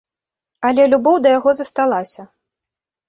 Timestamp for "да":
1.25-1.35